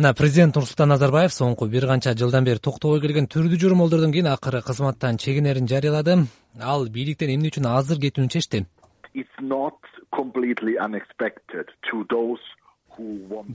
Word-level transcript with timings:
мына 0.00 0.14
президент 0.16 0.56
нурсултан 0.56 0.88
назарбаев 0.88 1.32
соңку 1.34 1.66
бир 1.68 1.84
канча 1.84 2.14
жылдан 2.16 2.46
бери 2.46 2.62
токтобой 2.64 3.02
келген 3.02 3.26
түрдүү 3.28 3.58
жормолдордон 3.60 4.14
кийин 4.14 4.30
акыры 4.32 4.62
кызматтан 4.64 5.18
чегинерин 5.20 5.68
жарыялады. 5.68 6.14
Ал 6.56 6.86
бийликтен 6.94 7.28
эмне 7.34 7.50
үчүн 7.52 7.68
азыр 7.68 8.00
кетүүнү 8.00 8.32
чечти 8.32 8.64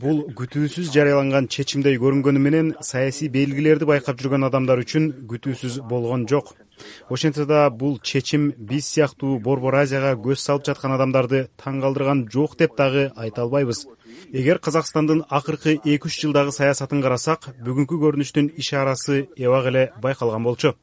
бул 0.03 0.21
күтүүсүз 0.39 0.91
жарыяланган 0.95 1.47
чечимдей 1.55 1.97
көрүнгөнү 2.01 2.41
менен 2.41 2.71
саясий 2.89 3.29
белгилерди 3.35 3.87
байкап 3.89 4.21
жүргөн 4.21 4.47
адамдар 4.49 4.81
үчүн 4.83 5.09
күтүүсүз 5.31 5.81
болгон 5.89 6.25
жок. 6.31 6.53
Ошентсе 7.09 7.45
да 7.45 7.69
бул 7.69 7.99
чечим 7.99 8.49
биз 8.57 8.87
сыяктуу 8.93 9.39
борбор 9.39 9.77
азияга 9.81 10.15
көз 10.27 10.41
салып 10.47 10.65
жаткан 10.69 10.95
адамдарды 10.97 11.45
таң 11.61 11.81
калтырган 11.83 12.25
жок 12.31 12.57
деп 12.59 12.75
дагы 12.77 13.11
айта 13.15 13.45
албайбыз. 13.45 13.85
Эгер 14.33 14.59
казакстандын 14.59 15.23
акыркы 15.29 15.75
эки 15.77 16.07
үч 16.07 16.17
жылдагы 16.23 16.51
саясатын 16.55 17.01
карасак 17.03 17.47
бүгүнкү 17.65 17.99
көрүнүштүн 18.01 18.51
ишарасы 18.61 19.27
эбак 19.37 19.69
эле 19.71 19.83
байкалган 20.01 20.43
болчу. 20.43 20.73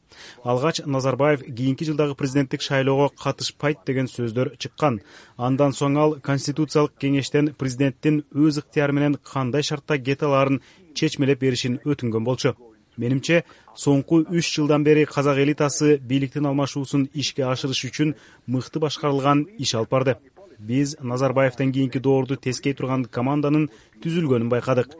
Алгач 0.44 0.80
назарбаев 0.86 1.42
кийинки 1.44 1.84
жылдагы 1.84 2.14
президенттик 2.14 2.62
шайлоого 2.62 3.08
катышпайт 3.08 3.84
деген 3.86 4.08
сөздөр 4.08 4.56
чыккан. 4.58 5.00
Андан 5.36 5.72
соң 5.72 5.98
ал 5.98 6.16
конституциялык 6.20 6.96
кеңештен 7.00 7.52
президенттин 7.58 8.22
өз 8.32 8.51
ыктыяры 8.58 8.92
менен 8.92 9.16
кандай 9.32 9.62
шартта 9.62 9.98
кете 9.98 10.26
алаарын 10.26 10.60
чечмелеп 10.94 11.40
беришин 11.40 11.80
өтүнгөн 11.84 12.24
болчу. 12.24 12.54
Менимче 12.96 13.44
соңку 13.74 14.20
үч 14.28 14.50
жылдан 14.52 14.84
бери 14.84 15.06
казак 15.08 15.38
элитасы 15.40 15.96
бийликтин 15.96 16.46
алмашуусун 16.46 17.08
ишке 17.14 17.46
ашырыш 17.48 17.86
үчүн 17.88 18.14
мыкты 18.46 18.82
башкарылган 18.84 19.46
иш 19.58 19.74
алып 19.74 19.90
барды. 19.90 20.16
Биз 20.58 20.96
назарбаевден 21.00 21.72
кийинки 21.72 21.98
доорду 21.98 22.36
тескей 22.36 22.74
турган 22.74 23.04
команданын 23.04 23.70
түзүлгөнүн 24.04 24.50
байкадык. 24.52 24.92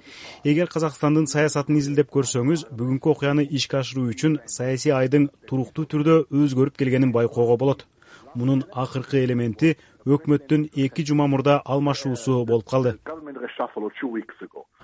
Эгер 0.43 0.67
казакстандын 0.73 1.29
саясатын 1.31 1.77
изилдеп 1.79 2.11
көрсөңүз 2.11 2.67
бүгүнкү 2.73 3.13
окуяны 3.13 3.45
ишке 3.45 3.79
ашыруу 3.79 4.09
үчүн 4.11 4.41
саясий 4.47 4.91
айдың 4.97 5.29
туруктуу 5.47 5.85
түрдө 5.85 6.17
өзгөрүп 6.33 6.81
келгенин 6.81 7.13
байкоого 7.13 7.57
болот. 7.61 7.87
Мунун 8.35 8.65
акыркы 8.73 9.23
элементи 9.23 9.77
өкмөттүн 10.07 10.69
эки 10.75 11.05
жума 11.07 11.27
мурда 11.27 11.61
алмашуусу 11.65 12.45
болуп 12.45 12.69
калды. 12.69 12.99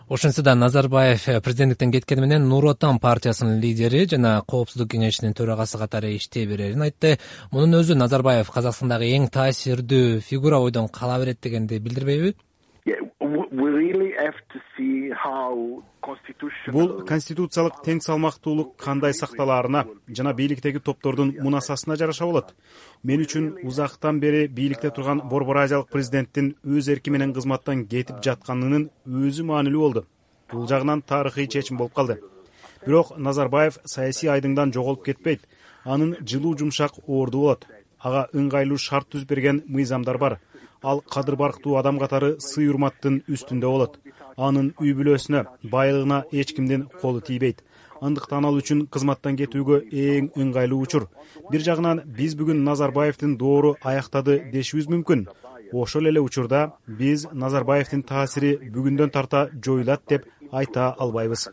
Ошентсе 0.08 0.42
да 0.42 0.54
назарбаев 0.54 1.24
президенттиктен 1.44 1.92
кеткени 1.92 2.20
менен 2.20 2.48
нур 2.48 2.64
отан 2.70 2.98
партиясынын 2.98 3.60
лидери 3.60 4.06
жана 4.08 4.42
коопсуздук 4.48 4.94
кеңешинин 4.94 5.34
төрагасы 5.36 5.78
катары 5.78 6.14
иштей 6.16 6.46
берерин 6.46 6.82
айтты. 6.82 7.18
Мунун 7.52 7.82
өзү 7.82 7.94
назарбаев 7.94 8.48
казакстандагы 8.50 9.10
эң 9.18 9.28
таасирдүү 9.28 10.20
фигура 10.24 10.62
бойдон 10.64 10.88
кала 10.88 11.18
берет 11.20 11.42
дегенди 11.42 11.78
билдирбейби 11.78 12.34
бул 16.72 16.90
конституциялык 17.08 17.80
тең 17.84 18.00
салмактуулук 18.04 18.74
кандай 18.80 19.14
сакталаарына 19.16 19.84
жана 20.18 20.32
бийликтеги 20.38 20.80
топтордун 20.80 21.34
мунасасына 21.44 21.96
жараша 22.00 22.26
болот. 22.26 22.54
Мен 23.02 23.22
үчүн 23.24 23.48
узактан 23.68 24.20
бери 24.20 24.46
бийликте 24.48 24.90
турган 24.90 25.20
борбор 25.28 25.60
азиялык 25.64 25.90
президенттин 25.92 26.54
өз 26.64 26.88
эрки 26.92 27.10
менен 27.10 27.34
кызматтан 27.36 27.84
кетип 27.86 28.22
жатканынын 28.24 28.88
өзү 29.06 29.44
маанилүү 29.50 29.80
болду. 29.80 30.06
Бул 30.52 30.68
жагынан 30.68 31.02
тарыхый 31.02 31.46
чечим 31.46 31.76
болуп 31.76 31.94
калды. 31.94 32.20
Бирок 32.86 33.16
назарбаев 33.18 33.78
саясий 33.84 34.30
айдыңдан 34.32 34.72
жоголуп 34.72 35.04
кетпейт. 35.04 35.42
Анын 35.84 36.16
жылуу 36.24 36.56
жумшак 36.56 37.02
орду 37.06 37.44
болот. 37.44 37.66
Ага 37.98 38.28
ыңгайлуу 38.32 38.78
шарт 38.78 39.10
түзүп 39.12 39.28
берген 39.28 39.64
мыйзамдар 39.66 40.18
бар. 40.18 40.38
Ал 40.82 41.00
кадыр 41.00 41.36
барктуу 41.36 41.76
адам 41.76 41.98
катары 41.98 42.36
сый 42.40 42.68
урматтын 42.70 43.24
үстүндө 43.26 43.66
болот 43.66 43.98
анын 44.38 44.70
үй 44.80 44.94
бүлөсүнө 44.94 45.44
байлыгына 45.72 46.22
эч 46.32 46.54
кимдин 46.54 46.86
колу 47.02 47.20
тийбейт. 47.20 47.64
Андыктан 48.00 48.46
ал 48.46 48.58
үчүн 48.60 48.84
кызматтан 48.94 49.36
кетүүгө 49.40 49.80
эң 49.90 50.30
ыңгайлуу 50.38 50.84
учур. 50.86 51.08
Бир 51.50 51.64
жагынан 51.66 52.04
биз 52.18 52.36
бүгүн 52.38 52.62
назарбаевдин 52.68 53.34
доору 53.40 53.74
аяктады 53.82 54.38
дешибиз 54.52 54.86
мүмкүн. 54.92 55.26
Ошол 55.72 56.06
эле 56.08 56.20
учурда 56.22 56.60
биз 56.86 57.26
назарбаевдин 57.32 58.04
таасири 58.06 58.54
бүгүндөн 58.74 59.10
тарта 59.10 59.48
жоюлат 59.64 60.06
деп 60.08 60.30
айта 60.52 60.94
албайбыз. 60.96 61.48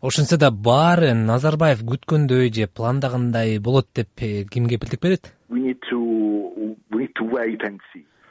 Ошентсе 0.00 0.36
да 0.40 0.50
баары 0.50 1.12
назарбаев 1.14 1.84
күткөндөй 1.86 2.50
же 2.50 2.66
пландагандай 2.66 3.58
болот 3.60 3.88
деп 3.94 4.08
э, 4.16 4.44
ким 4.50 4.66
кепилдик 4.66 5.00
берет? 5.00 5.34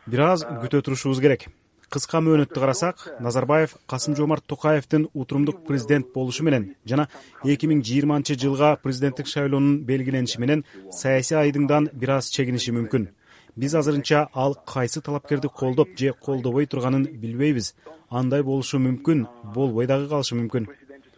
Бир 0.07 0.19
аз 0.25 0.43
күтө 0.43 0.81
турушубуз 0.81 1.21
керек 1.21 1.47
кыска 1.91 2.21
мөөнөттү 2.23 2.61
карасак 2.61 3.01
назарбаев 3.19 3.73
касым 3.91 4.15
жоомарт 4.15 4.45
токаевдин 4.47 5.09
утурумдук 5.13 5.57
президент 5.67 6.13
болушу 6.13 6.45
менен 6.47 6.69
жана 6.87 7.09
эки 7.43 7.67
миң 7.67 7.81
жыйырманчы 7.87 8.37
жылга 8.39 8.77
президенттик 8.83 9.27
шайлоонун 9.27 9.81
белгилениши 9.89 10.39
менен 10.39 10.63
саясий 10.99 11.35
айдыңдан 11.35 11.89
бир 11.91 12.13
аз 12.15 12.29
чегиниши 12.31 12.71
мүмкүн. 12.71 13.09
Биз 13.57 13.75
азырынча 13.75 14.29
ал 14.33 14.55
кайсы 14.73 15.01
талапкерди 15.01 15.49
колдоп 15.49 15.89
же 15.99 16.13
колдобой 16.13 16.65
турганын 16.65 17.03
билбейбиз. 17.03 17.73
Андай 18.09 18.43
болушу 18.43 18.79
мүмкүн 18.79 19.27
болбой 19.53 19.87
дагы 19.87 20.07
калышы 20.07 20.39
мүмкүн. 20.39 20.69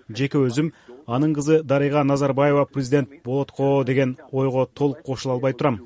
Жеке 0.09 0.41
өзүм 0.41 0.71
анын 1.05 1.35
кызы 1.35 1.61
дарига 1.61 2.03
назарбаева 2.03 2.65
президент 2.65 3.21
болот 3.23 3.51
го 3.51 3.83
деген 3.83 4.17
ойго 4.31 4.65
толук 4.65 5.03
кошула 5.03 5.35
албай 5.35 5.53
турам. 5.53 5.83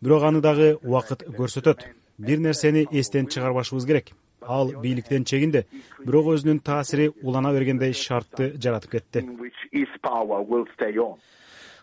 Бирок 0.00 0.22
аны 0.22 0.40
дагы 0.40 0.78
убакыт 0.82 1.28
көрсөтөт. 1.28 1.84
Бир 2.16 2.38
нерсени 2.38 2.86
эстен 2.90 3.26
чыгарбашыбыз 3.26 3.84
керек 3.86 4.12
ал 4.42 4.72
бийликтен 4.82 5.24
чегинди 5.24 5.64
бирок 6.04 6.32
өзүнүн 6.34 6.62
таасири 6.64 7.10
улана 7.22 7.52
бергендей 7.52 7.92
шартты 7.92 8.52
жаратып 8.56 8.90
кетти. 8.96 9.24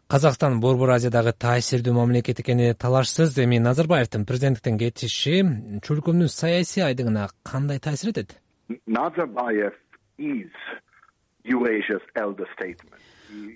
Казакстан 0.07 0.61
борбор 0.63 0.93
азиядагы 0.95 1.33
таасирдүү 1.35 1.93
мамлекет 1.93 2.39
экени 2.39 2.69
талашсыз 2.79 3.33
эми 3.43 3.57
назарбаевдин 3.59 4.23
президенттиктен 4.25 4.77
кетиши 4.79 5.41
чөлкөмдүн 5.83 6.31
саясий 6.31 6.85
айдыгына 6.85 7.27
кандай 7.43 7.79
таасир 7.83 8.13
этет? 8.13 8.37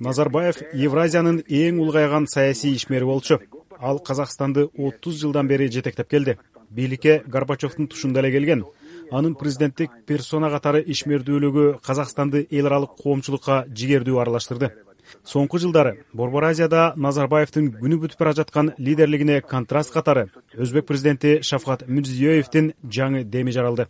Назарбаев 0.03 0.59
евразиянын 0.75 1.39
эң 1.47 1.79
улгайган 1.79 2.27
саясий 2.27 2.75
ишмери 2.75 3.07
болчу. 3.07 3.39
Ал 3.79 3.99
казакстанды 3.99 4.67
отуз 4.75 5.21
жылдан 5.23 5.47
бери 5.47 5.71
жетектеп 5.71 6.09
келди. 6.09 6.37
Бийликке 6.69 7.23
горбачевдун 7.27 7.87
тушунда 7.87 8.19
эле 8.19 8.31
келген 8.31 8.65
анын 9.11 9.35
президенттик 9.35 9.91
персона 10.07 10.49
катары 10.49 10.81
ишмердүүлүгү 10.93 11.65
казакстанды 11.83 12.45
эл 12.49 12.69
аралык 12.69 12.95
коомчулукка 13.03 13.65
жигердүү 13.67 14.21
аралаштырды. 14.23 14.71
Соңку 15.27 15.59
жылдары 15.59 16.05
борбор 16.13 16.45
азияда 16.47 16.93
назарбаевдин 16.95 17.71
күнү 17.75 17.97
бүтүп 17.99 18.19
бара 18.21 18.33
жаткан 18.37 18.71
лидерлигине 18.77 19.41
контраст 19.41 19.91
катары 19.91 20.29
өзбек 20.55 20.87
президенти 20.87 21.41
шавкат 21.43 21.83
мирзиеевдин 21.87 22.71
жаңы 22.97 23.23
деми 23.23 23.51
жаралды 23.51 23.87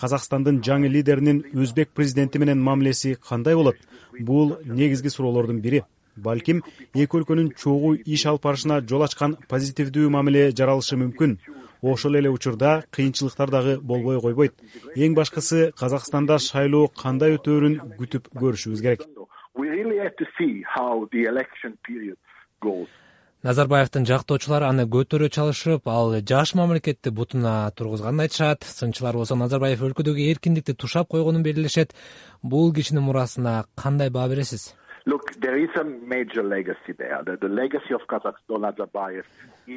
казакстандын 0.00 0.60
жаңы 0.64 0.90
лидеринин 0.92 1.44
өзбек 1.54 1.94
президенти 1.94 2.38
менен 2.38 2.60
мамилеси 2.60 3.16
кандай 3.28 3.56
болот? 3.56 3.76
Бул 4.20 4.58
негизги 4.64 5.08
суроолордун 5.08 5.60
бири. 5.60 5.84
Балким 6.16 6.62
эки 6.94 7.16
өлкөнүн 7.16 7.52
чогуу 7.56 7.94
иш 8.04 8.26
алып 8.26 8.42
барышына 8.42 8.80
жол 8.82 9.04
ачкан 9.06 9.36
позитивдүү 9.48 10.10
мамиле 10.10 10.50
жаралышы 10.50 10.98
мүмкүн 10.98 11.38
ошол 11.82 12.16
эле 12.16 12.30
учурда 12.30 12.84
кыйынчылыктар 12.90 13.50
дагы 13.50 13.78
болбой 13.80 14.20
койбойт. 14.20 14.54
Эң 14.96 15.14
башкысы 15.14 15.72
казакстанда 15.78 16.38
шайлоо 16.38 16.88
кандай 16.88 17.36
өтөөрүн 17.38 17.96
күтүп 17.98 18.30
көрүшүбүз 18.34 18.82
керек? 18.82 19.04
Назарбаевдин 23.46 24.02
жактоочулары 24.02 24.66
аны 24.66 24.82
көтөрө 24.90 25.28
чалышып 25.30 25.86
ал 25.86 26.16
жаш 26.26 26.56
мамлекетти 26.58 27.12
бутуна 27.14 27.70
тургузганын 27.70 28.24
айтышат. 28.24 28.64
Сынчылар 28.66 29.14
болсо 29.14 29.36
назарбаев 29.38 29.84
өлкөдөгү 29.86 30.26
эркиндикти 30.32 30.74
тушап 30.74 31.06
койгонун 31.14 31.44
белгилешет. 31.46 31.94
Бул 32.42 32.74
кишинин 32.74 33.06
мурасына 33.06 33.64
кандай 33.76 34.10
баа 34.10 34.26
бересиз? 34.28 34.74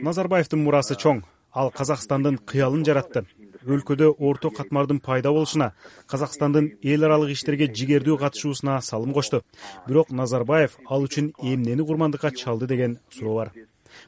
Назарбаевдин 0.09 0.65
мурасы 0.65 0.97
чоң 0.97 1.21
ал 1.53 1.71
казакстандын 1.71 2.39
кыялын 2.47 2.85
жаратты. 2.85 3.25
Өлкөдө 3.61 4.15
орто 4.17 4.49
катмардын 4.49 4.99
пайда 5.05 5.29
болушуна 5.29 5.71
казакстандын 6.09 6.71
эл 6.81 7.03
аралык 7.05 7.35
иштерге 7.35 7.67
жигердүү 7.69 8.17
катышуусуна 8.17 8.79
салым 8.81 9.13
кошту 9.13 9.43
бирок 9.87 10.09
назарбаев 10.09 10.77
ал 10.89 11.05
үчүн 11.05 11.33
эмнени 11.43 11.85
курмандыкка 11.85 12.31
чалды 12.31 12.67
деген 12.67 12.97
суроо 13.11 13.35
бар. 13.35 13.51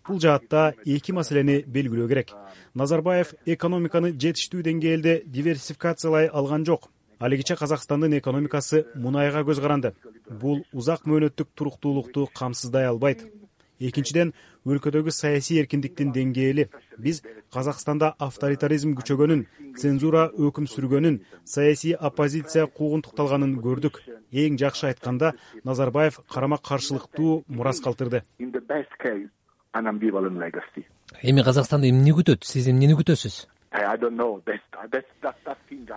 Бул 0.08 0.20
жаатта 0.20 0.74
эки 0.86 1.12
маселени 1.12 1.62
белгилөө 1.68 2.08
керек. 2.08 2.34
Назарбаев 2.74 3.36
экономиканы 3.46 4.14
жетиштүү 4.14 4.64
деңгээлде 4.64 5.22
диверсификациялай 5.26 6.28
алган 6.28 6.66
жок. 6.66 6.90
Алигиче 7.20 7.56
казакстандын 7.56 8.18
экономикасы 8.18 8.86
мунайга 8.96 9.44
көз 9.44 9.62
каранды. 9.62 9.94
Бул 10.30 10.64
узак 10.74 11.06
мөөнөттүк 11.06 11.54
туруктуулукту 11.54 12.30
камсыздай 12.34 12.88
албайт 12.88 13.28
экинчиден 13.90 14.34
өлкөдөгү 14.66 15.12
саясий 15.12 15.60
эркиндиктин 15.62 16.14
деңгээли. 16.16 16.68
Биз 16.98 17.22
казакстанда 17.54 18.14
авторитаризм 18.20 18.96
күчөгөнүн 19.00 19.46
цензура 19.80 20.30
өкүм 20.32 20.68
сүргөнүн 20.72 21.20
саясий 21.44 21.96
оппозиция 21.96 22.66
куугунтукталганын 22.68 23.56
көрдүк. 23.64 24.02
Эң 24.34 24.58
жакшы 24.62 24.88
айтканда 24.92 25.34
назарбаев 25.64 26.20
карама 26.30 26.58
каршылыктуу 26.58 27.44
мурас 27.48 27.82
калтырды. 27.82 28.24
Эми 31.22 31.44
казакстанды 31.44 31.90
эмне 31.90 32.14
күтөт? 32.14 32.44
Сиз 32.44 32.68
эмнени 32.68 32.96
күтөсүз? 33.00 33.48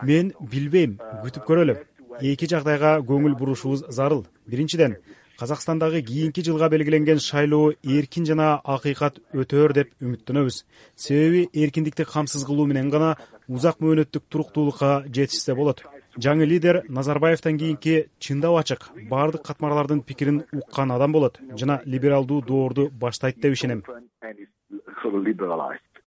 Мен 0.02 0.32
билбейм 0.40 0.98
күтүп 1.24 1.44
көрөлү. 1.44 1.76
эки 2.20 2.46
жагдайга 2.48 2.98
көңүл 3.04 3.36
бурушубуз 3.36 3.84
зарыл. 3.92 4.24
Биринчиден 4.48 4.96
казакстандагы 5.38 6.02
кийинки 6.02 6.40
жылга 6.40 6.68
белгиленген 6.72 7.18
шайлоо 7.20 7.74
эркин 7.84 8.24
жана 8.26 8.60
акыйкат 8.64 9.20
өтөр 9.34 9.74
деп 9.76 9.92
үмүттөнөбүз. 10.00 10.62
Себеби 10.96 11.48
эркиндикти 11.52 12.04
камсыз 12.04 12.44
кылуу 12.48 12.66
менен 12.66 12.88
гана 12.90 13.16
узак 13.48 13.80
мөөнөттүк 13.84 14.24
туруктуулукка 14.30 15.04
жетишсе 15.12 15.54
болот. 15.54 15.84
Жаңы 16.16 16.46
лидер 16.48 16.82
назарбаевден 16.88 17.58
кийинки 17.58 18.08
чындап 18.18 18.56
ачык 18.62 18.88
баардык 19.10 19.44
катмарлардын 19.44 20.00
пикирин 20.00 20.44
уккан 20.52 20.90
адам 20.92 21.12
болот 21.12 21.38
жана 21.60 21.82
либералдуу 21.84 22.40
доорду 22.40 22.88
баштайт 22.90 23.36
деп 23.40 23.52
ишенем 23.52 23.84